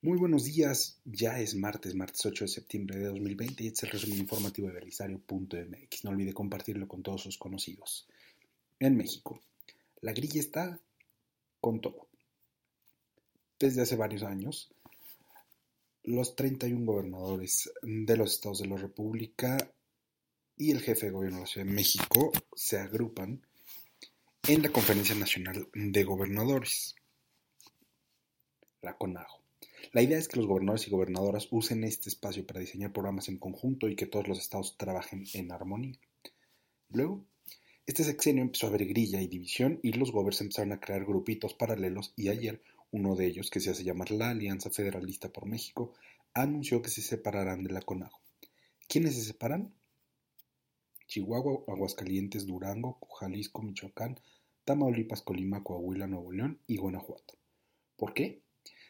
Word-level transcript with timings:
Muy 0.00 0.16
buenos 0.16 0.44
días, 0.44 1.00
ya 1.04 1.40
es 1.40 1.56
martes, 1.56 1.96
martes 1.96 2.24
8 2.24 2.44
de 2.44 2.48
septiembre 2.48 2.98
de 2.98 3.06
2020 3.06 3.64
y 3.64 3.66
este 3.66 3.78
es 3.78 3.82
el 3.82 3.90
resumen 3.90 4.20
informativo 4.20 4.68
de 4.68 4.74
Belisario.mx. 4.74 6.04
No 6.04 6.10
olvide 6.10 6.32
compartirlo 6.32 6.86
con 6.86 7.02
todos 7.02 7.22
sus 7.22 7.36
conocidos. 7.36 8.06
En 8.78 8.96
México, 8.96 9.42
la 10.00 10.12
grilla 10.12 10.38
está 10.38 10.80
con 11.60 11.80
todo. 11.80 12.06
Desde 13.58 13.82
hace 13.82 13.96
varios 13.96 14.22
años, 14.22 14.72
los 16.04 16.36
31 16.36 16.86
gobernadores 16.86 17.68
de 17.82 18.16
los 18.16 18.34
estados 18.34 18.60
de 18.60 18.68
la 18.68 18.76
República 18.76 19.58
y 20.56 20.70
el 20.70 20.80
jefe 20.80 21.06
de 21.06 21.12
gobierno 21.12 21.38
de 21.38 21.42
la 21.42 21.48
Ciudad 21.48 21.66
de 21.66 21.72
México 21.72 22.30
se 22.54 22.78
agrupan 22.78 23.44
en 24.46 24.62
la 24.62 24.68
Conferencia 24.68 25.16
Nacional 25.16 25.68
de 25.74 26.04
Gobernadores, 26.04 26.94
la 28.80 28.96
CONAGO. 28.96 29.37
La 29.92 30.02
idea 30.02 30.18
es 30.18 30.28
que 30.28 30.36
los 30.36 30.46
gobernadores 30.46 30.86
y 30.86 30.90
gobernadoras 30.90 31.48
usen 31.50 31.84
este 31.84 32.08
espacio 32.08 32.46
para 32.46 32.60
diseñar 32.60 32.92
programas 32.92 33.28
en 33.28 33.38
conjunto 33.38 33.88
y 33.88 33.96
que 33.96 34.06
todos 34.06 34.28
los 34.28 34.38
estados 34.38 34.76
trabajen 34.76 35.24
en 35.34 35.50
armonía. 35.50 35.98
Luego, 36.90 37.24
este 37.86 38.04
sexenio 38.04 38.42
empezó 38.42 38.66
a 38.66 38.68
haber 38.68 38.86
grilla 38.86 39.20
y 39.22 39.28
división 39.28 39.80
y 39.82 39.92
los 39.92 40.12
gobiernos 40.12 40.42
empezaron 40.42 40.72
a 40.72 40.80
crear 40.80 41.04
grupitos 41.04 41.54
paralelos 41.54 42.12
y 42.16 42.28
ayer 42.28 42.62
uno 42.90 43.16
de 43.16 43.26
ellos, 43.26 43.50
que 43.50 43.60
se 43.60 43.70
hace 43.70 43.84
llamar 43.84 44.10
la 44.10 44.30
Alianza 44.30 44.70
Federalista 44.70 45.30
por 45.30 45.46
México, 45.46 45.92
anunció 46.32 46.80
que 46.80 46.90
se 46.90 47.02
separarán 47.02 47.62
de 47.62 47.72
la 47.72 47.82
CONAGO. 47.82 48.20
¿Quiénes 48.88 49.14
se 49.14 49.22
separan? 49.22 49.74
Chihuahua, 51.06 51.64
Aguascalientes, 51.66 52.46
Durango, 52.46 52.98
Jalisco, 53.18 53.62
Michoacán, 53.62 54.20
Tamaulipas, 54.64 55.22
Colima, 55.22 55.62
Coahuila, 55.62 56.06
Nuevo 56.06 56.32
León 56.32 56.60
y 56.66 56.76
Guanajuato. 56.76 57.34
¿Por 57.96 58.14
qué? 58.14 58.42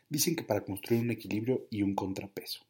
Dicen 0.09 0.37
que 0.37 0.45
para 0.45 0.65
construir 0.65 1.03
un 1.03 1.11
equilibrio 1.11 1.67
y 1.71 1.83
un 1.83 1.95
contrapeso. 1.95 2.65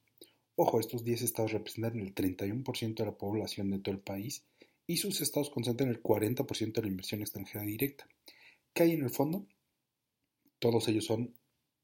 Ojo, 0.57 0.81
estos 0.81 1.05
10 1.05 1.23
estados 1.23 1.53
representan 1.53 2.01
el 2.01 2.15
31% 2.15 2.95
de 2.95 3.05
la 3.05 3.17
población 3.17 3.71
de 3.71 3.79
todo 3.79 3.95
el 3.95 4.01
país 4.01 4.43
y 4.89 4.97
sus 4.97 5.21
estados 5.21 5.51
concentran 5.51 5.89
el 5.89 6.03
40% 6.03 6.73
de 6.73 6.83
la 6.83 6.89
inversión 6.89 7.21
extranjera 7.21 7.65
directa. 7.65 8.09
¿Qué 8.73 8.83
hay 8.83 8.93
en 8.93 9.05
el 9.05 9.11
fondo? 9.11 9.47
Todos 10.59 10.89
ellos 10.89 11.05
son 11.05 11.35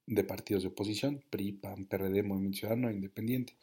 de 0.06 0.25
partidos 0.25 0.64
de 0.64 0.70
oposición, 0.70 1.23
PRI, 1.31 1.53
PAN, 1.53 1.86
PRD, 1.86 2.23
Movimiento 2.23 2.59
Ciudadano 2.59 2.91
Independiente, 2.91 3.57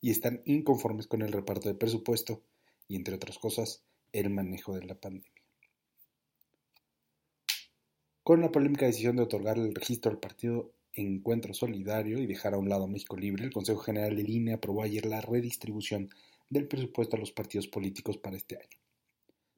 y 0.00 0.10
están 0.10 0.42
inconformes 0.44 1.06
con 1.06 1.22
el 1.22 1.32
reparto 1.32 1.68
de 1.68 1.74
presupuesto 1.74 2.42
y, 2.86 2.96
entre 2.96 3.16
otras 3.16 3.38
cosas, 3.38 3.82
el 4.12 4.30
manejo 4.30 4.74
de 4.74 4.86
la 4.86 4.94
pandemia. 4.94 5.42
Con 8.22 8.40
la 8.40 8.52
polémica 8.52 8.86
decisión 8.86 9.16
de 9.16 9.22
otorgar 9.22 9.58
el 9.58 9.74
registro 9.74 10.10
al 10.10 10.18
partido 10.18 10.72
encuentro 10.96 11.54
solidario 11.54 12.18
y 12.18 12.26
dejar 12.26 12.54
a 12.54 12.58
un 12.58 12.68
lado 12.68 12.88
México 12.88 13.16
Libre, 13.16 13.44
el 13.44 13.52
Consejo 13.52 13.80
General 13.80 14.16
del 14.16 14.28
INE 14.28 14.54
aprobó 14.54 14.82
ayer 14.82 15.06
la 15.06 15.20
redistribución 15.20 16.10
del 16.48 16.66
presupuesto 16.66 17.16
a 17.16 17.20
los 17.20 17.32
partidos 17.32 17.68
políticos 17.68 18.18
para 18.18 18.36
este 18.36 18.56
año. 18.56 18.78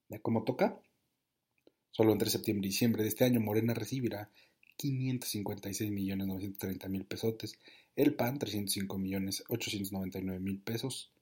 ¿Ya 0.09 0.19
cómo 0.21 0.45
toca? 0.45 0.81
Solo 1.91 2.13
entre 2.13 2.31
septiembre 2.31 2.67
y 2.67 2.71
diciembre 2.71 3.03
de 3.03 3.09
este 3.09 3.25
año 3.25 3.41
Morena 3.41 3.75
recibirá 3.75 4.31
556 4.77 5.91
millones 5.91 6.27
930 6.27 6.89
mil 6.89 7.05
pesotes, 7.05 7.59
el 7.97 8.15
PAN 8.15 8.39
305 8.39 8.97
millones 8.99 9.43
899 9.49 10.39
mil 10.41 10.61
pesos, 10.61 11.13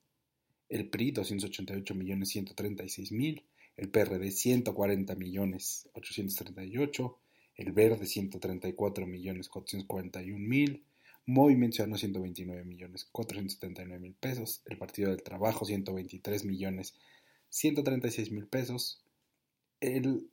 el 0.68 0.88
PRI 0.88 1.12
288 1.12 1.94
millones 1.94 2.28
136 2.28 3.12
mil, 3.12 3.44
el 3.76 3.88
PRD 3.88 4.30
140 4.30 5.14
millones 5.14 5.88
838, 5.94 7.18
el 7.56 7.72
Verde 7.72 8.06
134 8.06 9.06
millones 9.06 9.48
441 9.48 10.38
mil, 10.38 10.84
Movimiento 11.24 11.76
Ciudadano 11.76 11.98
129 11.98 12.64
millones 12.64 13.08
479 13.10 13.98
mil 14.00 14.14
pesos, 14.14 14.62
el 14.66 14.78
Partido 14.78 15.10
del 15.10 15.22
Trabajo 15.22 15.64
123 15.64 16.44
millones 16.44 16.94
136 17.48 18.30
mil 18.30 18.46
pesos, 18.46 19.02
el, 19.80 20.30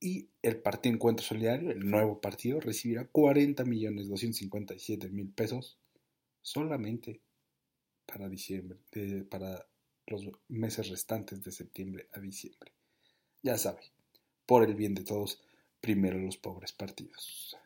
y 0.00 0.28
el 0.42 0.60
Partido 0.60 0.94
Encuentro 0.94 1.24
Solidario, 1.24 1.70
el 1.70 1.88
nuevo 1.88 2.20
partido, 2.20 2.60
recibirá 2.60 3.06
40 3.06 3.64
millones 3.64 4.08
257 4.08 5.08
mil 5.08 5.30
pesos 5.30 5.78
solamente 6.42 7.22
para 8.04 8.28
diciembre, 8.28 8.78
para 9.30 9.66
los 10.06 10.28
meses 10.48 10.88
restantes 10.88 11.42
de 11.42 11.52
septiembre 11.52 12.08
a 12.12 12.20
diciembre. 12.20 12.72
Ya 13.42 13.56
sabe, 13.56 13.80
por 14.46 14.62
el 14.62 14.74
bien 14.74 14.94
de 14.94 15.04
todos, 15.04 15.40
primero 15.84 16.18
los 16.18 16.38
pobres 16.38 16.72
partidos. 16.72 17.58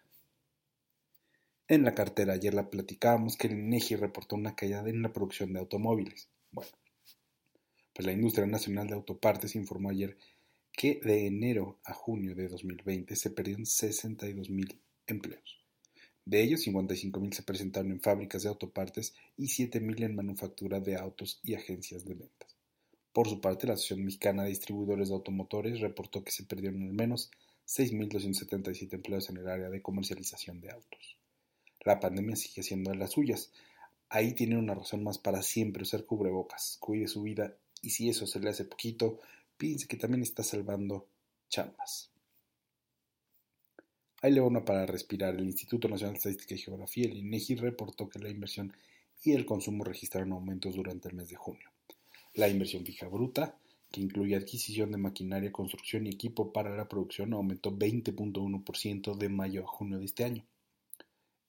En 1.68 1.84
la 1.84 1.94
cartera 1.94 2.32
ayer 2.32 2.52
la 2.52 2.68
platicábamos 2.68 3.36
que 3.36 3.46
el 3.46 3.52
INEGI 3.52 3.94
reportó 3.94 4.34
una 4.34 4.56
caída 4.56 4.80
en 4.88 5.02
la 5.02 5.12
producción 5.12 5.52
de 5.52 5.60
automóviles. 5.60 6.28
Bueno, 6.50 6.72
pues 7.92 8.04
la 8.04 8.10
industria 8.10 8.46
nacional 8.46 8.88
de 8.88 8.94
autopartes 8.94 9.54
informó 9.54 9.90
ayer 9.90 10.18
que 10.72 11.00
de 11.00 11.28
enero 11.28 11.78
a 11.84 11.92
junio 11.92 12.34
de 12.34 12.48
2020 12.48 13.14
se 13.14 13.30
perdieron 13.30 13.66
62.000 13.66 14.80
empleos. 15.06 15.64
De 16.24 16.42
ellos, 16.42 16.66
55.000 16.66 17.32
se 17.32 17.44
presentaron 17.44 17.92
en 17.92 18.00
fábricas 18.00 18.42
de 18.42 18.48
autopartes 18.48 19.14
y 19.36 19.46
7.000 19.46 20.06
en 20.06 20.16
manufactura 20.16 20.80
de 20.80 20.96
autos 20.96 21.38
y 21.44 21.54
agencias 21.54 22.04
de 22.04 22.14
ventas. 22.14 22.56
Por 23.12 23.28
su 23.28 23.40
parte, 23.40 23.68
la 23.68 23.74
Asociación 23.74 24.06
Mexicana 24.06 24.42
de 24.42 24.48
Distribuidores 24.48 25.08
de 25.08 25.14
Automotores 25.14 25.78
reportó 25.78 26.24
que 26.24 26.32
se 26.32 26.42
perdieron 26.42 26.82
al 26.82 26.94
menos 26.94 27.30
6.277 27.68 28.94
empleos 28.94 29.28
en 29.28 29.36
el 29.36 29.48
área 29.48 29.68
de 29.68 29.82
comercialización 29.82 30.58
de 30.60 30.70
autos. 30.70 31.18
La 31.84 32.00
pandemia 32.00 32.34
sigue 32.34 32.62
siendo 32.62 32.90
de 32.90 32.96
las 32.96 33.12
suyas. 33.12 33.52
Ahí 34.08 34.32
tiene 34.32 34.56
una 34.56 34.74
razón 34.74 35.04
más 35.04 35.18
para 35.18 35.42
siempre 35.42 35.82
usar 35.82 36.06
cubrebocas. 36.06 36.78
Cuide 36.80 37.08
su 37.08 37.22
vida 37.22 37.54
y 37.82 37.90
si 37.90 38.08
eso 38.08 38.26
se 38.26 38.40
le 38.40 38.48
hace 38.48 38.64
poquito, 38.64 39.20
piense 39.58 39.86
que 39.86 39.98
también 39.98 40.22
está 40.22 40.42
salvando 40.42 41.08
chambas. 41.50 42.10
Ahí 44.22 44.32
le 44.32 44.40
una 44.40 44.64
para 44.64 44.86
respirar. 44.86 45.34
El 45.34 45.44
Instituto 45.44 45.88
Nacional 45.88 46.14
de 46.14 46.18
Estadística 46.18 46.54
y 46.54 46.58
Geografía, 46.58 47.04
el 47.04 47.18
INEGI, 47.18 47.56
reportó 47.56 48.08
que 48.08 48.18
la 48.18 48.30
inversión 48.30 48.72
y 49.22 49.32
el 49.32 49.44
consumo 49.44 49.84
registraron 49.84 50.32
aumentos 50.32 50.74
durante 50.74 51.08
el 51.08 51.14
mes 51.14 51.28
de 51.28 51.36
junio. 51.36 51.70
La 52.34 52.48
inversión 52.48 52.84
fija 52.84 53.06
bruta 53.08 53.58
que 53.91 54.00
incluye 54.00 54.37
adquisición 54.37 54.93
de 54.93 54.99
maquinaria, 54.99 55.53
construcción 55.53 56.06
y 56.06 56.10
equipo 56.10 56.53
para 56.53 56.76
la 56.76 56.88
producción, 56.88 57.32
aumentó 57.32 57.71
20.1% 57.71 59.16
de 59.16 59.28
mayo 59.28 59.65
a 59.65 59.66
junio 59.66 59.99
de 59.99 60.04
este 60.04 60.25
año. 60.25 60.44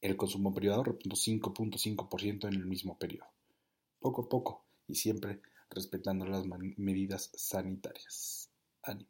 El 0.02 0.16
consumo 0.16 0.54
privado 0.54 0.84
repuntó 0.84 1.18
5.5% 1.18 2.48
en 2.48 2.54
el 2.54 2.66
mismo 2.66 2.98
periodo. 2.98 3.28
Poco 4.00 4.24
a 4.24 4.30
poco 4.30 4.64
y 4.88 4.96
siempre 4.96 5.42
respetando 5.70 6.26
las 6.26 6.46
medidas 6.78 7.30
sanitarias. 7.36 8.50
Ánimo. 8.84 9.10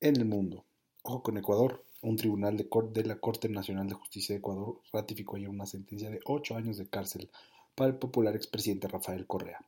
En 0.00 0.16
el 0.16 0.24
mundo, 0.24 0.64
ojo 1.02 1.22
con 1.22 1.36
Ecuador, 1.36 1.84
un 2.02 2.16
tribunal 2.16 2.56
de, 2.56 3.04
la 3.04 3.18
Corte 3.18 3.48
Nacional 3.48 3.88
de 3.88 3.94
Justicia 3.94 4.34
de 4.34 4.38
Ecuador 4.38 4.80
ratificó 4.92 5.36
ayer 5.36 5.48
una 5.48 5.66
sentencia 5.66 6.10
de 6.10 6.20
8 6.24 6.56
años 6.56 6.78
de 6.78 6.88
cárcel 6.88 7.30
para 7.74 7.90
el 7.90 7.98
popular 7.98 8.34
expresidente 8.34 8.88
Rafael 8.88 9.26
Correa 9.26 9.58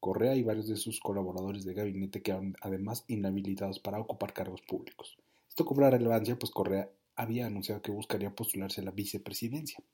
Correa 0.00 0.34
y 0.34 0.42
varios 0.42 0.66
de 0.66 0.76
sus 0.76 0.98
colaboradores 0.98 1.64
de 1.64 1.74
gabinete 1.74 2.22
quedaron 2.22 2.56
además 2.62 3.04
inhabilitados 3.06 3.78
para 3.78 4.00
ocupar 4.00 4.32
cargos 4.32 4.62
públicos. 4.62 5.18
Esto 5.48 5.64
cobra 5.66 5.90
relevancia 5.90 6.38
pues 6.38 6.50
Correa 6.50 6.90
había 7.16 7.46
anunciado 7.46 7.82
que 7.82 7.92
buscaría 7.92 8.34
postularse 8.34 8.80
a 8.80 8.84
la 8.84 8.92
vicepresidencia. 8.92 9.84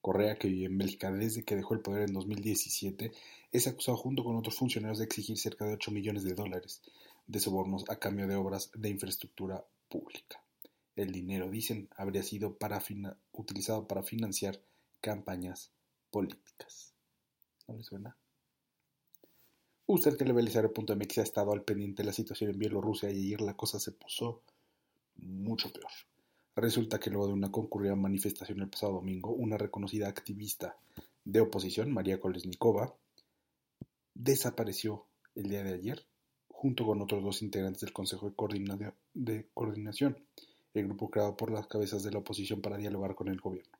Correa, 0.00 0.38
que 0.38 0.48
vive 0.48 0.66
en 0.66 0.78
Bélgica 0.78 1.10
desde 1.10 1.44
que 1.44 1.56
dejó 1.56 1.74
el 1.74 1.80
poder 1.80 2.08
en 2.08 2.12
2017, 2.12 3.12
es 3.50 3.66
acusado 3.66 3.96
junto 3.96 4.22
con 4.22 4.36
otros 4.36 4.56
funcionarios 4.56 4.98
de 4.98 5.04
exigir 5.04 5.36
cerca 5.36 5.64
de 5.64 5.74
8 5.74 5.90
millones 5.90 6.24
de 6.24 6.34
dólares 6.34 6.82
de 7.26 7.40
sobornos 7.40 7.84
a 7.88 7.96
cambio 7.96 8.26
de 8.26 8.36
obras 8.36 8.70
de 8.74 8.88
infraestructura 8.88 9.64
pública. 9.88 10.42
El 10.94 11.12
dinero, 11.12 11.50
dicen, 11.50 11.88
habría 11.96 12.22
sido 12.22 12.56
para 12.56 12.82
utilizado 13.32 13.86
para 13.86 14.02
financiar 14.02 14.60
campañas 15.00 15.72
políticas. 16.10 16.94
¿No 17.66 17.74
les 17.74 17.86
suena? 17.86 18.16
Usted 19.88 20.16
que 20.16 20.24
MX 20.24 21.18
ha 21.18 21.22
estado 21.22 21.52
al 21.52 21.62
pendiente 21.62 22.02
de 22.02 22.08
la 22.08 22.12
situación 22.12 22.50
en 22.50 22.58
Bielorrusia 22.58 23.08
y 23.10 23.26
ayer 23.26 23.40
la 23.40 23.54
cosa 23.54 23.78
se 23.78 23.92
puso 23.92 24.42
mucho 25.14 25.72
peor. 25.72 25.92
Resulta 26.56 26.98
que 26.98 27.08
luego 27.08 27.28
de 27.28 27.34
una 27.34 27.52
concurrida 27.52 27.94
manifestación 27.94 28.60
el 28.60 28.68
pasado 28.68 28.94
domingo, 28.94 29.30
una 29.30 29.56
reconocida 29.56 30.08
activista 30.08 30.76
de 31.24 31.40
oposición, 31.40 31.92
María 31.92 32.18
Kolesnikova, 32.18 32.96
desapareció 34.12 35.06
el 35.36 35.50
día 35.50 35.62
de 35.62 35.74
ayer 35.74 36.04
junto 36.48 36.84
con 36.84 37.00
otros 37.00 37.22
dos 37.22 37.42
integrantes 37.42 37.82
del 37.82 37.92
Consejo 37.92 38.28
de 39.14 39.46
Coordinación, 39.54 40.18
el 40.74 40.84
grupo 40.86 41.10
creado 41.10 41.36
por 41.36 41.52
las 41.52 41.68
cabezas 41.68 42.02
de 42.02 42.10
la 42.10 42.18
oposición 42.18 42.60
para 42.60 42.76
dialogar 42.76 43.14
con 43.14 43.28
el 43.28 43.38
gobierno. 43.38 43.78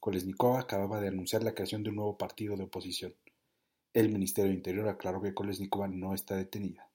Kolesnikova 0.00 0.60
acababa 0.60 1.02
de 1.02 1.08
anunciar 1.08 1.42
la 1.42 1.52
creación 1.52 1.82
de 1.82 1.90
un 1.90 1.96
nuevo 1.96 2.16
partido 2.16 2.56
de 2.56 2.64
oposición, 2.64 3.14
el 3.94 4.10
Ministerio 4.10 4.50
de 4.50 4.56
Interior 4.56 4.88
aclaró 4.88 5.22
que 5.22 5.32
Kolesnikova 5.32 5.88
no 5.88 6.12
está 6.14 6.36
detenida. 6.36 6.90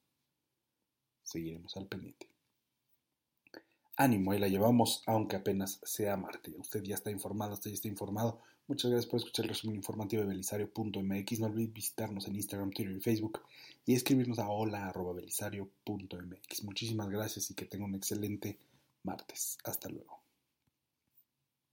Seguiremos 1.23 1.75
al 1.77 1.87
pendiente. 1.87 2.29
ánimo, 3.95 4.31
ahí 4.31 4.39
la 4.39 4.47
llevamos, 4.47 5.01
aunque 5.07 5.37
apenas 5.37 5.79
sea 5.83 6.17
martes. 6.17 6.53
Usted 6.57 6.83
ya 6.83 6.95
está 6.95 7.11
informado, 7.11 7.53
usted 7.53 7.69
ya 7.71 7.75
está 7.75 7.87
informado. 7.87 8.39
Muchas 8.67 8.91
gracias 8.91 9.09
por 9.09 9.19
escuchar 9.19 9.45
el 9.45 9.49
resumen 9.49 9.77
informativo 9.77 10.21
de 10.21 10.27
belisario.mx. 10.29 11.39
No 11.39 11.47
olvide 11.47 11.67
visitarnos 11.67 12.27
en 12.27 12.35
Instagram, 12.35 12.71
Twitter 12.71 12.95
y 12.95 13.01
Facebook 13.01 13.41
y 13.85 13.95
escribirnos 13.95 14.39
a 14.39 14.49
hola.belisario.mx. 14.49 16.63
Muchísimas 16.63 17.09
gracias 17.09 17.49
y 17.49 17.55
que 17.55 17.65
tenga 17.65 17.85
un 17.85 17.95
excelente 17.95 18.59
martes. 19.03 19.57
Hasta 19.63 19.89
luego. 19.89 20.18